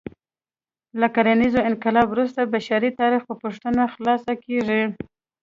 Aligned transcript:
له 0.99 1.07
کرنیز 1.15 1.55
انقلاب 1.69 2.07
وروسته 2.11 2.41
بشري 2.53 2.89
تاریخ 2.99 3.21
په 3.29 3.35
پوښتنه 3.43 3.81
خلاصه 3.93 4.33
کېږي. 4.45 4.81